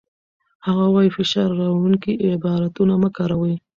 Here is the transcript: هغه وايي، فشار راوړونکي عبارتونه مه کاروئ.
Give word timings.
هغه 0.65 0.85
وايي، 0.93 1.09
فشار 1.17 1.47
راوړونکي 1.61 2.11
عبارتونه 2.37 2.93
مه 3.01 3.09
کاروئ. 3.17 3.55